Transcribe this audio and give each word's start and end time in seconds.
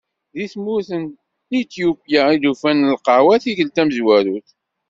Deg 0.35 0.49
tmurt 0.53 0.89
n 1.01 1.03
Ityupya 1.59 2.21
i 2.33 2.37
d-ufan 2.41 2.87
lqahwa 2.95 3.35
tikkelt 3.43 3.73
tamezwarut. 3.75 4.47